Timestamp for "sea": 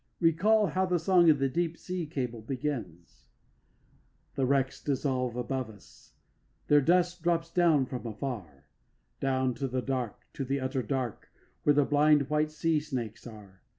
1.77-2.07, 12.49-12.79